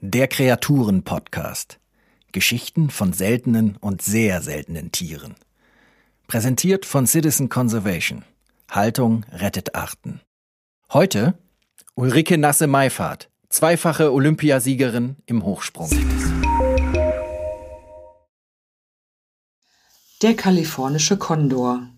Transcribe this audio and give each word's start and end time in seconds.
Der 0.00 0.26
Kreaturen-Podcast. 0.26 1.78
Geschichten 2.32 2.90
von 2.90 3.12
seltenen 3.12 3.76
und 3.76 4.02
sehr 4.02 4.42
seltenen 4.42 4.90
Tieren. 4.90 5.36
Präsentiert 6.26 6.84
von 6.84 7.06
Citizen 7.06 7.48
Conservation. 7.48 8.24
Haltung 8.68 9.24
rettet 9.30 9.76
Arten. 9.76 10.20
Heute 10.92 11.38
Ulrike 11.94 12.36
Nasse-Meifahrt, 12.36 13.30
zweifache 13.48 14.12
Olympiasiegerin 14.12 15.14
im 15.26 15.44
Hochsprung. 15.44 15.88
Der 20.20 20.34
kalifornische 20.34 21.16
Kondor. 21.16 21.90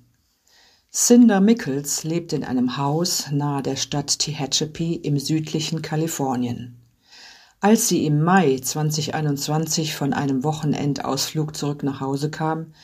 Cinder 0.94 1.40
Mickels 1.40 2.04
lebt 2.04 2.34
in 2.34 2.44
einem 2.44 2.76
Haus 2.76 3.30
nahe 3.30 3.62
der 3.62 3.76
Stadt 3.76 4.18
Tehachapi 4.18 4.96
im 4.96 5.18
südlichen 5.18 5.80
Kalifornien. 5.80 6.82
Als 7.60 7.88
sie 7.88 8.04
im 8.04 8.22
Mai 8.22 8.58
2021 8.58 9.96
von 9.96 10.12
einem 10.12 10.44
Wochenendausflug 10.44 11.56
zurück 11.56 11.82
nach 11.82 12.02
Hause 12.02 12.30
kam, 12.30 12.74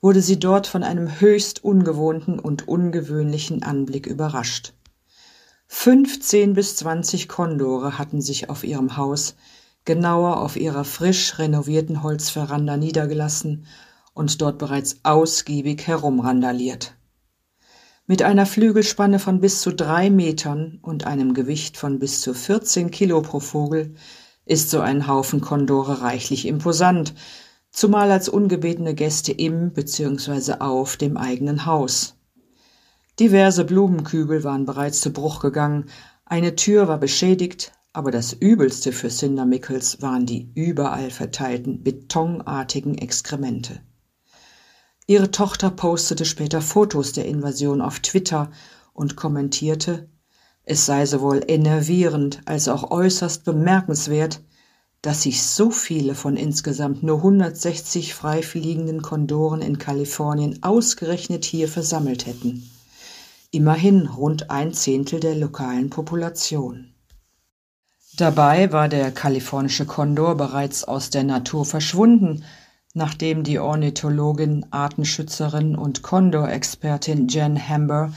wurde 0.00 0.20
sie 0.20 0.40
dort 0.40 0.66
von 0.66 0.82
einem 0.82 1.20
höchst 1.20 1.62
ungewohnten 1.62 2.40
und 2.40 2.66
ungewöhnlichen 2.66 3.62
Anblick 3.62 4.08
überrascht. 4.08 4.72
15 5.68 6.54
bis 6.54 6.74
20 6.74 7.28
Kondore 7.28 7.98
hatten 7.98 8.20
sich 8.20 8.50
auf 8.50 8.64
ihrem 8.64 8.96
Haus, 8.96 9.36
genauer 9.84 10.40
auf 10.40 10.56
ihrer 10.56 10.82
frisch 10.82 11.38
renovierten 11.38 12.02
Holzveranda 12.02 12.76
niedergelassen 12.76 13.66
und 14.12 14.42
dort 14.42 14.58
bereits 14.58 14.96
ausgiebig 15.04 15.86
herumrandaliert. 15.86 16.96
Mit 18.06 18.20
einer 18.20 18.44
Flügelspanne 18.44 19.18
von 19.18 19.40
bis 19.40 19.62
zu 19.62 19.72
drei 19.72 20.10
Metern 20.10 20.78
und 20.82 21.06
einem 21.06 21.32
Gewicht 21.32 21.78
von 21.78 21.98
bis 21.98 22.20
zu 22.20 22.34
14 22.34 22.90
Kilo 22.90 23.22
pro 23.22 23.40
Vogel 23.40 23.94
ist 24.44 24.68
so 24.68 24.80
ein 24.80 25.08
Haufen 25.08 25.40
Kondore 25.40 26.02
reichlich 26.02 26.46
imposant, 26.46 27.14
zumal 27.70 28.10
als 28.10 28.28
ungebetene 28.28 28.94
Gäste 28.94 29.32
im 29.32 29.72
bzw. 29.72 30.56
auf 30.58 30.98
dem 30.98 31.16
eigenen 31.16 31.64
Haus. 31.64 32.16
Diverse 33.18 33.64
Blumenkübel 33.64 34.44
waren 34.44 34.66
bereits 34.66 35.00
zu 35.00 35.10
Bruch 35.10 35.40
gegangen, 35.40 35.86
eine 36.26 36.56
Tür 36.56 36.88
war 36.88 36.98
beschädigt, 36.98 37.72
aber 37.94 38.10
das 38.10 38.34
Übelste 38.34 38.92
für 38.92 39.08
Cinder 39.08 39.46
Mickels 39.46 40.02
waren 40.02 40.26
die 40.26 40.50
überall 40.54 41.10
verteilten 41.10 41.82
betonartigen 41.82 42.98
Exkremente. 42.98 43.80
Ihre 45.06 45.30
Tochter 45.30 45.70
postete 45.70 46.24
später 46.24 46.62
Fotos 46.62 47.12
der 47.12 47.26
Invasion 47.26 47.82
auf 47.82 48.00
Twitter 48.00 48.50
und 48.94 49.16
kommentierte, 49.16 50.08
es 50.64 50.86
sei 50.86 51.04
sowohl 51.04 51.42
enervierend 51.46 52.40
als 52.46 52.68
auch 52.68 52.90
äußerst 52.90 53.44
bemerkenswert, 53.44 54.40
dass 55.02 55.22
sich 55.22 55.42
so 55.42 55.70
viele 55.70 56.14
von 56.14 56.38
insgesamt 56.38 57.02
nur 57.02 57.18
160 57.18 58.14
freifliegenden 58.14 59.02
Kondoren 59.02 59.60
in 59.60 59.76
Kalifornien 59.76 60.62
ausgerechnet 60.62 61.44
hier 61.44 61.68
versammelt 61.68 62.24
hätten. 62.24 62.70
Immerhin 63.50 64.06
rund 64.06 64.50
ein 64.50 64.72
Zehntel 64.72 65.20
der 65.20 65.34
lokalen 65.34 65.90
Population. 65.90 66.94
Dabei 68.16 68.72
war 68.72 68.88
der 68.88 69.10
kalifornische 69.10 69.84
Kondor 69.84 70.36
bereits 70.36 70.84
aus 70.84 71.10
der 71.10 71.24
Natur 71.24 71.66
verschwunden, 71.66 72.44
nachdem 72.94 73.42
die 73.42 73.58
Ornithologin, 73.58 74.66
Artenschützerin 74.70 75.76
und 75.76 76.02
Kondor-Expertin 76.02 77.28
Jen 77.28 77.58
Hamber 77.68 78.12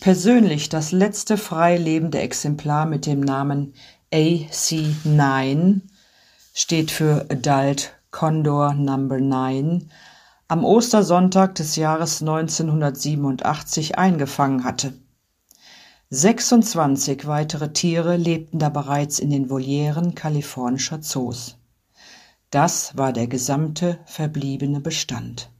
persönlich 0.00 0.68
das 0.68 0.90
letzte 0.90 1.36
frei 1.36 1.76
lebende 1.76 2.18
Exemplar 2.18 2.86
mit 2.86 3.06
dem 3.06 3.20
Namen 3.20 3.74
AC9 4.12 5.82
steht 6.54 6.90
für 6.90 7.26
Adult 7.30 7.92
Condor 8.10 8.74
Number 8.74 9.20
9 9.20 9.90
am 10.48 10.64
Ostersonntag 10.64 11.54
des 11.54 11.76
Jahres 11.76 12.20
1987 12.20 13.96
eingefangen 13.96 14.64
hatte. 14.64 14.92
26 16.10 17.26
weitere 17.26 17.72
Tiere 17.72 18.16
lebten 18.16 18.58
da 18.58 18.68
bereits 18.68 19.18
in 19.18 19.30
den 19.30 19.48
Volieren 19.48 20.14
kalifornischer 20.14 21.00
Zoos. 21.00 21.56
Das 22.52 22.94
war 22.98 23.14
der 23.14 23.28
gesamte 23.28 23.98
verbliebene 24.04 24.80
Bestand. 24.80 25.50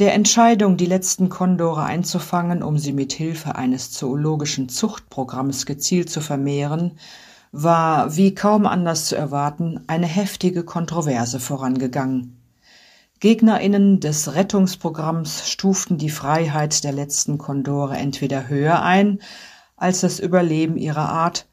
Der 0.00 0.12
Entscheidung, 0.12 0.76
die 0.76 0.86
letzten 0.86 1.28
Kondore 1.28 1.84
einzufangen, 1.84 2.64
um 2.64 2.78
sie 2.78 2.92
mit 2.92 3.12
Hilfe 3.12 3.54
eines 3.54 3.92
zoologischen 3.92 4.68
Zuchtprogramms 4.68 5.64
gezielt 5.64 6.10
zu 6.10 6.20
vermehren, 6.20 6.98
war, 7.52 8.16
wie 8.16 8.34
kaum 8.34 8.66
anders 8.66 9.04
zu 9.04 9.14
erwarten, 9.14 9.84
eine 9.86 10.08
heftige 10.08 10.64
Kontroverse 10.64 11.38
vorangegangen. 11.38 12.42
Gegnerinnen 13.20 14.00
des 14.00 14.34
Rettungsprogramms 14.34 15.48
stuften 15.48 15.96
die 15.96 16.10
Freiheit 16.10 16.82
der 16.82 16.90
letzten 16.90 17.38
Kondore 17.38 17.96
entweder 17.96 18.48
höher 18.48 18.82
ein 18.82 19.20
als 19.76 20.00
das 20.00 20.18
Überleben 20.18 20.76
ihrer 20.76 21.08
Art 21.08 21.46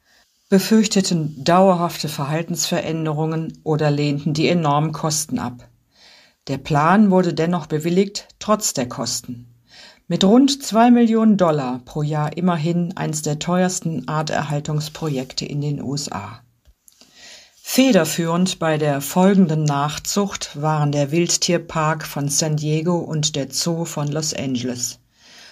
befürchteten 0.50 1.44
dauerhafte 1.44 2.10
Verhaltensveränderungen 2.10 3.60
oder 3.64 3.92
lehnten 3.92 4.34
die 4.34 4.50
enormen 4.50 4.92
Kosten 4.92 5.38
ab. 5.38 5.70
Der 6.48 6.58
Plan 6.58 7.12
wurde 7.12 7.36
dennoch 7.36 7.68
bewilligt, 7.68 8.28
trotz 8.40 8.74
der 8.74 8.90
Kosten. 8.90 9.54
Mit 10.08 10.24
rund 10.24 10.64
zwei 10.64 10.90
Millionen 10.90 11.38
Dollar 11.38 11.82
pro 11.86 12.02
Jahr 12.02 12.36
immerhin 12.36 12.98
eines 12.98 13.22
der 13.22 13.38
teuersten 13.38 14.08
Arterhaltungsprojekte 14.08 15.46
in 15.46 15.62
den 15.62 15.84
USA. 15.84 16.42
Federführend 17.62 18.58
bei 18.58 18.80
der 18.80 19.02
folgenden 19.02 19.64
Nachzucht 19.64 20.60
waren 20.60 20.92
der 20.92 21.12
Wildtierpark 21.12 22.08
von 22.08 22.28
San 22.28 22.56
Diego 22.56 22.98
und 22.98 23.36
der 23.36 23.52
Zoo 23.52 23.86
von 23.86 24.08
Los 24.08 24.34
Angeles. 24.34 24.98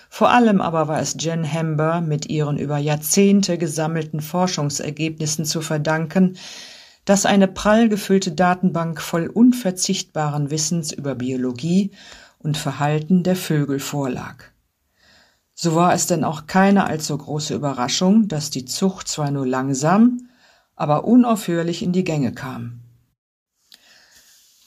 Vor 0.09 0.29
allem 0.29 0.61
aber 0.61 0.87
war 0.87 0.99
es 0.99 1.15
Jen 1.19 1.51
Hamber 1.51 2.01
mit 2.01 2.29
ihren 2.29 2.57
über 2.57 2.77
Jahrzehnte 2.77 3.57
gesammelten 3.57 4.21
Forschungsergebnissen 4.21 5.45
zu 5.45 5.61
verdanken, 5.61 6.37
dass 7.05 7.25
eine 7.25 7.47
prall 7.47 7.89
gefüllte 7.89 8.31
Datenbank 8.31 9.01
voll 9.01 9.27
unverzichtbaren 9.27 10.51
Wissens 10.51 10.91
über 10.91 11.15
Biologie 11.15 11.91
und 12.39 12.57
Verhalten 12.57 13.23
der 13.23 13.35
Vögel 13.35 13.79
vorlag. 13.79 14.43
So 15.53 15.73
war 15.73 15.93
es 15.93 16.05
denn 16.05 16.23
auch 16.23 16.45
keine 16.47 16.85
allzu 16.85 17.17
große 17.17 17.55
Überraschung, 17.55 18.27
dass 18.27 18.49
die 18.49 18.65
Zucht 18.65 19.07
zwar 19.07 19.31
nur 19.31 19.47
langsam, 19.47 20.29
aber 20.75 21.05
unaufhörlich 21.05 21.81
in 21.81 21.93
die 21.93 22.03
Gänge 22.03 22.31
kam. 22.31 22.81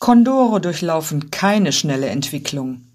Kondore 0.00 0.60
durchlaufen 0.60 1.30
keine 1.30 1.72
schnelle 1.72 2.08
Entwicklung. 2.08 2.89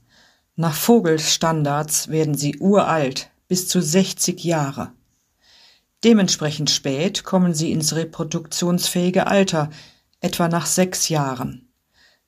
Nach 0.58 0.74
Vogelstandards 0.74 2.08
werden 2.08 2.36
sie 2.36 2.58
uralt, 2.60 3.30
bis 3.50 3.68
zu 3.68 3.82
60 3.82 4.42
Jahre. 4.46 4.94
Dementsprechend 6.06 6.70
spät 6.70 7.26
kommen 7.26 7.54
sie 7.54 7.74
ins 7.74 7.94
reproduktionsfähige 7.94 9.28
Alter, 9.28 9.70
etwa 10.22 10.48
nach 10.48 10.66
sechs 10.66 11.10
Jahren. 11.10 11.68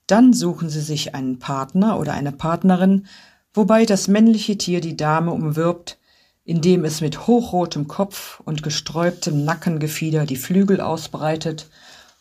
Dann 0.07 0.33
suchen 0.33 0.69
sie 0.69 0.81
sich 0.81 1.15
einen 1.15 1.39
Partner 1.39 1.97
oder 1.97 2.13
eine 2.13 2.33
Partnerin, 2.33 3.07
wobei 3.53 3.85
das 3.85 4.09
männliche 4.09 4.57
Tier 4.57 4.81
die 4.81 4.97
Dame 4.97 5.31
umwirbt, 5.31 5.97
indem 6.43 6.83
es 6.83 6.99
mit 6.99 7.27
hochrotem 7.27 7.87
Kopf 7.87 8.41
und 8.41 8.61
gesträubtem 8.61 9.45
Nackengefieder 9.45 10.25
die 10.25 10.35
Flügel 10.35 10.81
ausbreitet 10.81 11.69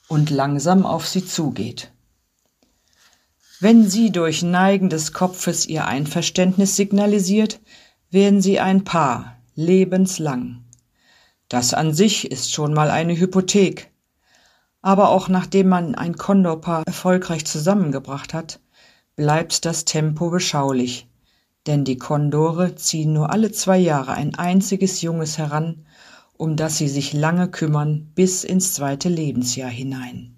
und 0.07 0.31
langsam 0.31 0.87
auf 0.87 1.09
sie 1.09 1.27
zugeht. 1.27 1.91
Wenn 3.59 3.89
sie 3.89 4.13
durch 4.13 4.43
Neigen 4.43 4.91
des 4.91 5.15
Kopfes 5.15 5.67
ihr 5.67 5.87
Einverständnis 5.87 6.77
signalisiert, 6.77 7.59
werden 8.11 8.43
sie 8.43 8.61
ein 8.61 8.85
Paar, 8.85 9.39
lebenslang. 9.55 10.63
Das 11.49 11.73
an 11.73 11.95
sich 11.95 12.31
ist 12.31 12.53
schon 12.53 12.75
mal 12.75 12.91
eine 12.91 13.19
Hypothek. 13.19 13.91
Aber 14.83 15.09
auch 15.09 15.31
nachdem 15.31 15.69
man 15.69 15.95
ein 15.95 16.17
Kondorpaar 16.17 16.83
erfolgreich 16.87 17.47
zusammengebracht 17.47 18.35
hat, 18.35 18.61
bleibt 19.17 19.65
das 19.65 19.87
Tempo 19.87 20.29
beschaulich, 20.29 21.09
denn 21.67 21.85
die 21.85 21.97
Kondore 21.97 22.75
ziehen 22.75 23.15
nur 23.15 23.31
alle 23.31 23.53
zwei 23.53 23.79
Jahre 23.79 24.13
ein 24.13 24.35
einziges 24.35 25.01
Junges 25.01 25.39
heran, 25.39 25.87
um 26.37 26.57
das 26.57 26.77
sie 26.77 26.89
sich 26.89 27.15
lange 27.15 27.49
kümmern 27.49 28.13
bis 28.15 28.45
ins 28.45 28.75
zweite 28.75 29.09
Lebensjahr 29.09 29.71
hinein. 29.71 30.36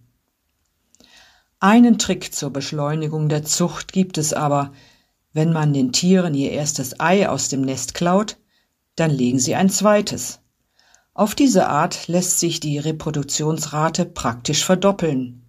Einen 1.61 1.99
Trick 1.99 2.33
zur 2.33 2.53
Beschleunigung 2.53 3.29
der 3.29 3.45
Zucht 3.45 3.93
gibt 3.93 4.17
es 4.17 4.33
aber. 4.33 4.73
Wenn 5.33 5.53
man 5.53 5.73
den 5.73 5.91
Tieren 5.91 6.33
ihr 6.35 6.53
erstes 6.53 7.01
Ei 7.01 7.29
aus 7.29 7.49
dem 7.49 7.63
Nest 7.63 7.95
klaut, 7.95 8.37
dann 8.95 9.11
legen 9.11 9.41
sie 9.41 9.57
ein 9.57 9.69
zweites. 9.69 10.39
Auf 11.15 11.35
diese 11.35 11.69
Art 11.69 12.07
lässt 12.07 12.39
sich 12.39 12.61
die 12.61 12.79
Reproduktionsrate 12.79 14.05
praktisch 14.05 14.65
verdoppeln. 14.65 15.47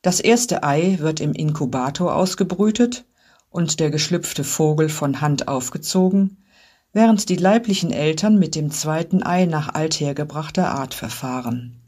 Das 0.00 0.20
erste 0.20 0.62
Ei 0.62 0.96
wird 1.00 1.20
im 1.20 1.34
Inkubator 1.34 2.14
ausgebrütet 2.14 3.04
und 3.50 3.78
der 3.78 3.90
geschlüpfte 3.90 4.44
Vogel 4.44 4.88
von 4.88 5.20
Hand 5.20 5.48
aufgezogen, 5.48 6.38
während 6.94 7.28
die 7.28 7.36
leiblichen 7.36 7.90
Eltern 7.90 8.38
mit 8.38 8.54
dem 8.54 8.70
zweiten 8.70 9.22
Ei 9.22 9.44
nach 9.44 9.74
althergebrachter 9.74 10.70
Art 10.70 10.94
verfahren. 10.94 11.81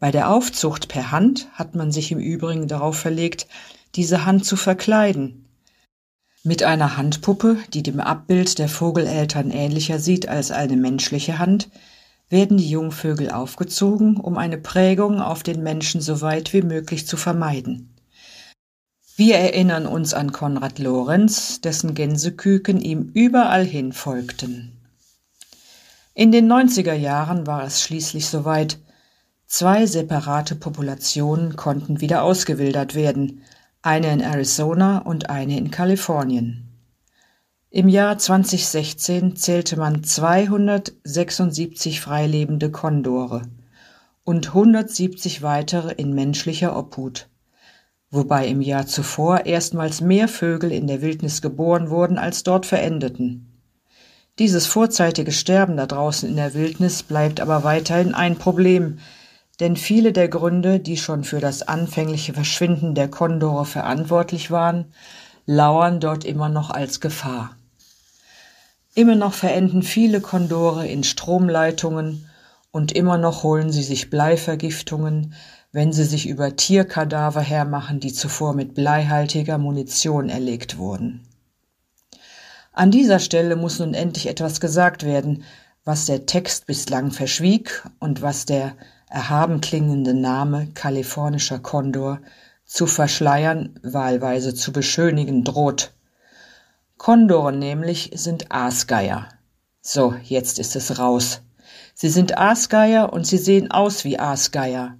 Bei 0.00 0.10
der 0.10 0.30
Aufzucht 0.30 0.88
per 0.88 1.10
Hand 1.10 1.48
hat 1.52 1.74
man 1.74 1.90
sich 1.90 2.12
im 2.12 2.20
Übrigen 2.20 2.68
darauf 2.68 2.96
verlegt, 2.96 3.48
diese 3.94 4.24
Hand 4.24 4.44
zu 4.44 4.56
verkleiden. 4.56 5.46
Mit 6.44 6.62
einer 6.62 6.96
Handpuppe, 6.96 7.56
die 7.74 7.82
dem 7.82 7.98
Abbild 7.98 8.58
der 8.58 8.68
Vogeleltern 8.68 9.50
ähnlicher 9.50 9.98
sieht 9.98 10.28
als 10.28 10.52
eine 10.52 10.76
menschliche 10.76 11.38
Hand, 11.38 11.68
werden 12.28 12.58
die 12.58 12.70
Jungvögel 12.70 13.30
aufgezogen, 13.30 14.18
um 14.18 14.36
eine 14.36 14.58
Prägung 14.58 15.20
auf 15.20 15.42
den 15.42 15.62
Menschen 15.62 16.00
so 16.00 16.20
weit 16.20 16.52
wie 16.52 16.62
möglich 16.62 17.06
zu 17.06 17.16
vermeiden. 17.16 17.94
Wir 19.16 19.36
erinnern 19.36 19.86
uns 19.86 20.14
an 20.14 20.30
Konrad 20.30 20.78
Lorenz, 20.78 21.60
dessen 21.60 21.94
Gänseküken 21.94 22.80
ihm 22.80 23.10
überall 23.14 23.64
hin 23.64 23.92
folgten. 23.92 24.76
In 26.14 26.30
den 26.30 26.50
90er 26.50 26.94
Jahren 26.94 27.46
war 27.46 27.64
es 27.64 27.82
schließlich 27.82 28.26
soweit. 28.28 28.78
Zwei 29.50 29.86
separate 29.86 30.56
Populationen 30.56 31.56
konnten 31.56 32.02
wieder 32.02 32.22
ausgewildert 32.22 32.94
werden, 32.94 33.40
eine 33.80 34.12
in 34.12 34.20
Arizona 34.20 34.98
und 34.98 35.30
eine 35.30 35.56
in 35.56 35.70
Kalifornien. 35.70 36.68
Im 37.70 37.88
Jahr 37.88 38.18
2016 38.18 39.36
zählte 39.36 39.78
man 39.78 40.04
276 40.04 42.02
freilebende 42.02 42.70
Kondore 42.70 43.40
und 44.22 44.48
170 44.48 45.40
weitere 45.40 45.94
in 45.94 46.12
menschlicher 46.12 46.76
Obhut, 46.76 47.30
wobei 48.10 48.48
im 48.48 48.60
Jahr 48.60 48.86
zuvor 48.86 49.46
erstmals 49.46 50.02
mehr 50.02 50.28
Vögel 50.28 50.72
in 50.72 50.86
der 50.86 51.00
Wildnis 51.00 51.40
geboren 51.40 51.88
wurden, 51.88 52.18
als 52.18 52.42
dort 52.42 52.66
verendeten. 52.66 53.62
Dieses 54.38 54.66
vorzeitige 54.66 55.32
Sterben 55.32 55.78
da 55.78 55.86
draußen 55.86 56.28
in 56.28 56.36
der 56.36 56.52
Wildnis 56.52 57.02
bleibt 57.02 57.40
aber 57.40 57.64
weiterhin 57.64 58.12
ein 58.12 58.36
Problem, 58.36 58.98
denn 59.60 59.76
viele 59.76 60.12
der 60.12 60.28
Gründe, 60.28 60.80
die 60.80 60.96
schon 60.96 61.24
für 61.24 61.40
das 61.40 61.62
anfängliche 61.62 62.32
Verschwinden 62.32 62.94
der 62.94 63.08
Kondore 63.08 63.64
verantwortlich 63.64 64.50
waren, 64.50 64.92
lauern 65.46 65.98
dort 66.00 66.24
immer 66.24 66.48
noch 66.48 66.70
als 66.70 67.00
Gefahr. 67.00 67.56
Immer 68.94 69.16
noch 69.16 69.34
verenden 69.34 69.82
viele 69.82 70.20
Kondore 70.20 70.86
in 70.86 71.04
Stromleitungen 71.04 72.28
und 72.70 72.92
immer 72.92 73.18
noch 73.18 73.42
holen 73.42 73.72
sie 73.72 73.82
sich 73.82 74.10
Bleivergiftungen, 74.10 75.34
wenn 75.72 75.92
sie 75.92 76.04
sich 76.04 76.28
über 76.28 76.56
Tierkadaver 76.56 77.40
hermachen, 77.40 78.00
die 78.00 78.12
zuvor 78.12 78.54
mit 78.54 78.74
bleihaltiger 78.74 79.58
Munition 79.58 80.28
erlegt 80.28 80.78
wurden. 80.78 81.26
An 82.72 82.90
dieser 82.90 83.18
Stelle 83.18 83.56
muss 83.56 83.78
nun 83.78 83.94
endlich 83.94 84.28
etwas 84.28 84.60
gesagt 84.60 85.04
werden, 85.04 85.42
was 85.84 86.04
der 86.04 86.26
Text 86.26 86.66
bislang 86.66 87.10
verschwieg 87.10 87.82
und 87.98 88.22
was 88.22 88.44
der 88.44 88.76
erhaben 89.10 89.60
klingende 89.60 90.14
Name 90.14 90.68
kalifornischer 90.74 91.58
Kondor 91.58 92.20
zu 92.64 92.86
verschleiern, 92.86 93.78
wahlweise 93.82 94.54
zu 94.54 94.72
beschönigen 94.72 95.44
droht. 95.44 95.94
Kondore 96.98 97.52
nämlich 97.52 98.10
sind 98.14 98.52
Aasgeier. 98.52 99.28
So, 99.80 100.14
jetzt 100.22 100.58
ist 100.58 100.76
es 100.76 100.98
raus. 100.98 101.42
Sie 101.94 102.10
sind 102.10 102.36
Aasgeier 102.36 103.12
und 103.12 103.26
sie 103.26 103.38
sehen 103.38 103.70
aus 103.70 104.04
wie 104.04 104.18
Aasgeier. 104.18 104.98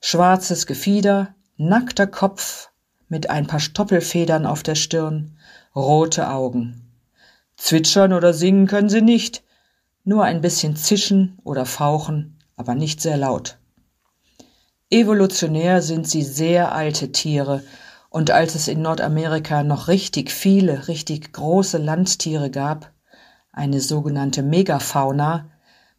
Schwarzes 0.00 0.66
Gefieder, 0.66 1.34
nackter 1.56 2.06
Kopf 2.06 2.70
mit 3.08 3.30
ein 3.30 3.46
paar 3.46 3.60
Stoppelfedern 3.60 4.46
auf 4.46 4.62
der 4.62 4.74
Stirn, 4.74 5.36
rote 5.74 6.30
Augen. 6.30 6.90
Zwitschern 7.56 8.12
oder 8.12 8.32
singen 8.32 8.66
können 8.66 8.88
sie 8.88 9.02
nicht, 9.02 9.42
nur 10.04 10.24
ein 10.24 10.40
bisschen 10.40 10.76
zischen 10.76 11.38
oder 11.44 11.66
fauchen, 11.66 12.35
aber 12.56 12.74
nicht 12.74 13.00
sehr 13.00 13.16
laut. 13.16 13.58
Evolutionär 14.90 15.82
sind 15.82 16.08
sie 16.08 16.22
sehr 16.22 16.72
alte 16.72 17.12
Tiere 17.12 17.62
und 18.10 18.30
als 18.30 18.54
es 18.54 18.68
in 18.68 18.82
Nordamerika 18.82 19.62
noch 19.62 19.88
richtig 19.88 20.30
viele, 20.30 20.88
richtig 20.88 21.32
große 21.32 21.78
Landtiere 21.78 22.50
gab, 22.50 22.92
eine 23.52 23.80
sogenannte 23.80 24.42
Megafauna 24.42 25.50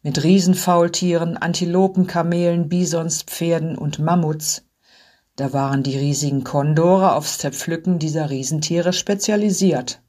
mit 0.02 0.22
Riesenfaultieren, 0.22 1.36
Antilopen, 1.36 2.06
Kamelen, 2.06 2.68
Bisons, 2.68 3.22
Pferden 3.22 3.76
und 3.76 3.98
Mammuts, 3.98 4.62
da 5.38 5.52
waren 5.52 5.84
die 5.84 5.96
riesigen 5.96 6.42
Kondore 6.42 7.12
aufs 7.12 7.38
Zerpflücken 7.38 8.00
dieser 8.00 8.28
Riesentiere 8.28 8.92
spezialisiert. 8.92 10.00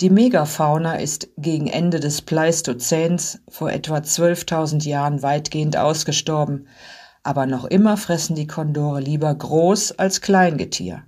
Die 0.00 0.08
Megafauna 0.08 0.94
ist 0.94 1.28
gegen 1.36 1.66
Ende 1.66 2.00
des 2.00 2.22
Pleistozäns 2.22 3.40
vor 3.50 3.70
etwa 3.70 3.96
12.000 3.98 4.88
Jahren 4.88 5.22
weitgehend 5.22 5.76
ausgestorben, 5.76 6.68
aber 7.22 7.44
noch 7.44 7.66
immer 7.66 7.98
fressen 7.98 8.34
die 8.34 8.46
Kondore 8.46 9.00
lieber 9.00 9.32
Groß- 9.32 9.98
als 9.98 10.22
Kleingetier. 10.22 11.04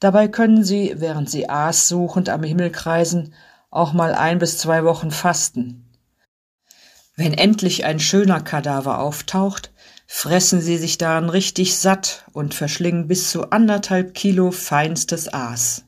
Dabei 0.00 0.28
können 0.28 0.64
sie, 0.64 0.94
während 0.96 1.28
sie 1.28 1.50
Aas 1.50 1.88
suchend 1.88 2.30
am 2.30 2.42
Himmel 2.42 2.70
kreisen, 2.70 3.34
auch 3.70 3.92
mal 3.92 4.14
ein 4.14 4.38
bis 4.38 4.56
zwei 4.56 4.84
Wochen 4.84 5.10
fasten. 5.10 5.90
Wenn 7.16 7.34
endlich 7.34 7.84
ein 7.84 8.00
schöner 8.00 8.40
Kadaver 8.40 8.98
auftaucht, 9.00 9.72
fressen 10.06 10.62
sie 10.62 10.78
sich 10.78 10.96
daran 10.96 11.28
richtig 11.28 11.76
satt 11.76 12.24
und 12.32 12.54
verschlingen 12.54 13.08
bis 13.08 13.30
zu 13.30 13.50
anderthalb 13.50 14.14
Kilo 14.14 14.52
feinstes 14.52 15.32
Aas. 15.34 15.84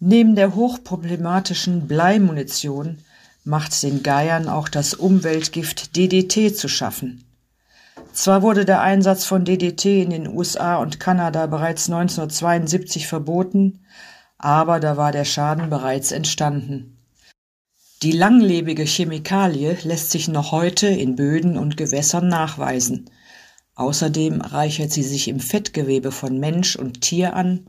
Neben 0.00 0.36
der 0.36 0.54
hochproblematischen 0.54 1.88
Bleimunition 1.88 2.98
macht 3.44 3.82
den 3.82 4.04
Geiern 4.04 4.48
auch 4.48 4.68
das 4.68 4.94
Umweltgift 4.94 5.96
DDT 5.96 6.56
zu 6.56 6.68
schaffen. 6.68 7.24
Zwar 8.12 8.42
wurde 8.42 8.64
der 8.64 8.80
Einsatz 8.80 9.24
von 9.24 9.44
DDT 9.44 10.02
in 10.02 10.10
den 10.10 10.28
USA 10.28 10.76
und 10.76 11.00
Kanada 11.00 11.46
bereits 11.46 11.88
1972 11.88 13.08
verboten, 13.08 13.80
aber 14.38 14.78
da 14.78 14.96
war 14.96 15.10
der 15.10 15.24
Schaden 15.24 15.68
bereits 15.68 16.12
entstanden. 16.12 16.96
Die 18.02 18.12
langlebige 18.12 18.84
Chemikalie 18.84 19.76
lässt 19.82 20.12
sich 20.12 20.28
noch 20.28 20.52
heute 20.52 20.86
in 20.86 21.16
Böden 21.16 21.58
und 21.58 21.76
Gewässern 21.76 22.28
nachweisen. 22.28 23.10
Außerdem 23.74 24.40
reichert 24.40 24.92
sie 24.92 25.02
sich 25.02 25.26
im 25.26 25.40
Fettgewebe 25.40 26.12
von 26.12 26.38
Mensch 26.38 26.76
und 26.76 27.00
Tier 27.00 27.34
an, 27.34 27.66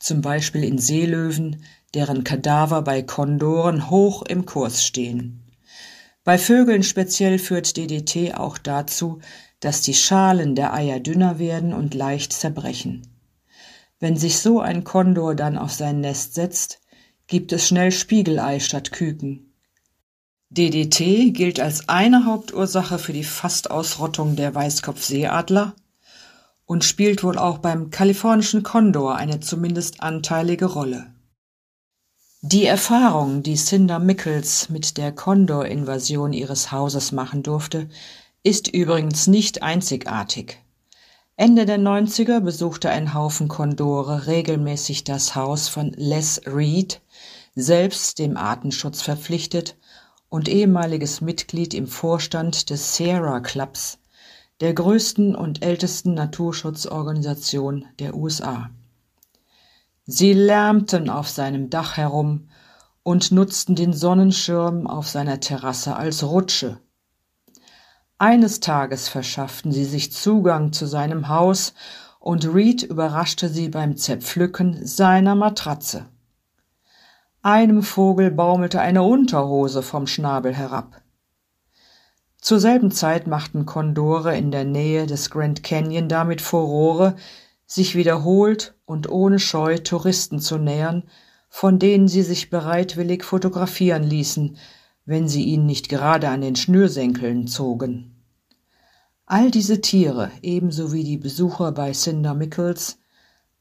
zum 0.00 0.22
Beispiel 0.22 0.64
in 0.64 0.78
Seelöwen, 0.78 1.62
deren 1.94 2.24
Kadaver 2.24 2.82
bei 2.82 3.02
Kondoren 3.02 3.90
hoch 3.90 4.22
im 4.22 4.46
Kurs 4.46 4.84
stehen. 4.84 5.42
Bei 6.24 6.38
Vögeln 6.38 6.82
speziell 6.82 7.38
führt 7.38 7.76
DDT 7.76 8.34
auch 8.34 8.58
dazu, 8.58 9.20
dass 9.60 9.82
die 9.82 9.94
Schalen 9.94 10.54
der 10.54 10.74
Eier 10.74 10.98
dünner 11.00 11.38
werden 11.38 11.72
und 11.72 11.94
leicht 11.94 12.32
zerbrechen. 12.32 13.06
Wenn 13.98 14.16
sich 14.16 14.38
so 14.38 14.60
ein 14.60 14.84
Kondor 14.84 15.34
dann 15.34 15.58
auf 15.58 15.72
sein 15.72 16.00
Nest 16.00 16.34
setzt, 16.34 16.80
gibt 17.26 17.52
es 17.52 17.68
schnell 17.68 17.92
Spiegelei 17.92 18.58
statt 18.58 18.92
Küken. 18.92 19.52
DDT 20.48 21.32
gilt 21.32 21.60
als 21.60 21.88
eine 21.88 22.24
Hauptursache 22.24 22.98
für 22.98 23.12
die 23.12 23.24
Fastausrottung 23.24 24.34
der 24.34 24.54
Weißkopfseeadler 24.54 25.76
und 26.70 26.84
spielt 26.84 27.24
wohl 27.24 27.36
auch 27.36 27.58
beim 27.58 27.90
kalifornischen 27.90 28.62
Kondor 28.62 29.16
eine 29.16 29.40
zumindest 29.40 30.04
anteilige 30.04 30.66
Rolle. 30.66 31.12
Die 32.42 32.64
Erfahrung, 32.64 33.42
die 33.42 33.56
Cinder 33.56 33.98
Mickels 33.98 34.68
mit 34.68 34.96
der 34.96 35.10
Condor-Invasion 35.10 36.32
ihres 36.32 36.70
Hauses 36.70 37.10
machen 37.10 37.42
durfte, 37.42 37.88
ist 38.44 38.68
übrigens 38.68 39.26
nicht 39.26 39.64
einzigartig. 39.64 40.62
Ende 41.34 41.66
der 41.66 41.80
90er 41.80 42.38
besuchte 42.38 42.88
ein 42.88 43.14
Haufen 43.14 43.48
Kondore 43.48 44.28
regelmäßig 44.28 45.02
das 45.02 45.34
Haus 45.34 45.68
von 45.68 45.90
Les 45.96 46.40
Reed, 46.46 47.00
selbst 47.56 48.20
dem 48.20 48.36
Artenschutz 48.36 49.02
verpflichtet 49.02 49.76
und 50.28 50.48
ehemaliges 50.48 51.20
Mitglied 51.20 51.74
im 51.74 51.88
Vorstand 51.88 52.70
des 52.70 52.94
Sierra 52.94 53.40
Clubs, 53.40 53.99
der 54.60 54.74
größten 54.74 55.34
und 55.34 55.64
ältesten 55.64 56.14
Naturschutzorganisation 56.14 57.86
der 57.98 58.14
USA. 58.14 58.70
Sie 60.04 60.32
lärmten 60.32 61.08
auf 61.08 61.28
seinem 61.28 61.70
Dach 61.70 61.96
herum 61.96 62.48
und 63.02 63.32
nutzten 63.32 63.74
den 63.74 63.92
Sonnenschirm 63.92 64.86
auf 64.86 65.08
seiner 65.08 65.40
Terrasse 65.40 65.96
als 65.96 66.22
Rutsche. 66.22 66.80
Eines 68.18 68.60
Tages 68.60 69.08
verschafften 69.08 69.72
sie 69.72 69.86
sich 69.86 70.12
Zugang 70.12 70.72
zu 70.72 70.86
seinem 70.86 71.28
Haus 71.28 71.72
und 72.18 72.44
Reed 72.52 72.82
überraschte 72.82 73.48
sie 73.48 73.70
beim 73.70 73.96
Zerpflücken 73.96 74.84
seiner 74.86 75.34
Matratze. 75.34 76.06
Einem 77.40 77.82
Vogel 77.82 78.30
baumelte 78.30 78.82
eine 78.82 79.02
Unterhose 79.02 79.82
vom 79.82 80.06
Schnabel 80.06 80.54
herab. 80.54 80.99
Zur 82.40 82.60
selben 82.60 82.90
Zeit 82.90 83.26
machten 83.26 83.66
Kondore 83.66 84.36
in 84.36 84.50
der 84.50 84.64
Nähe 84.64 85.06
des 85.06 85.30
Grand 85.30 85.62
Canyon 85.62 86.08
damit 86.08 86.40
Furore, 86.40 87.16
sich 87.66 87.94
wiederholt 87.94 88.74
und 88.84 89.08
ohne 89.08 89.38
Scheu 89.38 89.78
Touristen 89.78 90.40
zu 90.40 90.58
nähern 90.58 91.04
von 91.50 91.78
denen 91.78 92.08
sie 92.08 92.22
sich 92.22 92.48
bereitwillig 92.48 93.24
fotografieren 93.24 94.04
ließen, 94.04 94.56
wenn 95.04 95.28
sie 95.28 95.44
ihn 95.44 95.66
nicht 95.66 95.88
gerade 95.88 96.28
an 96.28 96.40
den 96.40 96.56
Schnürsenkeln 96.56 97.48
zogen. 97.48 98.14
All 99.26 99.50
diese 99.50 99.80
Tiere, 99.80 100.30
ebenso 100.42 100.92
wie 100.92 101.04
die 101.04 101.18
Besucher 101.18 101.72
bei 101.72 101.92
Cinder 101.92 102.34
Mickles, 102.34 102.98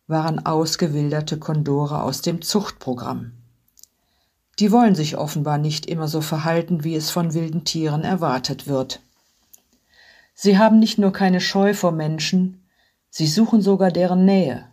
waren 0.08 0.46
ausgewilderte 0.46 1.38
Kondore 1.40 2.04
aus 2.04 2.22
dem 2.22 2.42
Zuchtprogramm. 2.42 3.34
Die 4.60 4.74
wollen 4.74 4.94
sich 4.94 5.18
offenbar 5.18 5.58
nicht 5.58 5.86
immer 5.86 6.10
so 6.10 6.20
verhalten, 6.20 6.84
wie 6.84 6.96
es 6.96 7.12
von 7.12 7.34
wilden 7.34 7.64
Tieren 7.64 8.04
erwartet 8.04 8.68
wird. 8.68 9.02
Sie 10.34 10.58
haben 10.58 10.80
nicht 10.80 10.98
nur 10.98 11.14
keine 11.14 11.40
Scheu 11.40 11.74
vor 11.74 11.94
Menschen, 11.94 12.66
sie 13.10 13.28
suchen 13.28 13.62
sogar 13.62 13.92
deren 13.92 14.26
Nähe. 14.26 14.66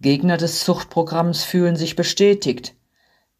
Gegner 0.00 0.36
des 0.36 0.60
Zuchtprogramms 0.60 1.42
fühlen 1.42 1.74
sich 1.74 1.96
bestätigt. 1.96 2.74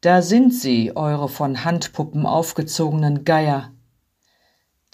Da 0.01 0.21
sind 0.21 0.53
sie, 0.53 0.97
eure 0.97 1.29
von 1.29 1.65
Handpuppen 1.65 2.27
aufgezogenen 2.27 3.25
Geier. 3.25 3.73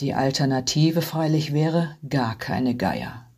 Die 0.01 0.13
Alternative 0.13 1.03
freilich 1.03 1.53
wäre 1.53 1.97
gar 2.09 2.37
keine 2.37 2.75
Geier. 2.75 3.32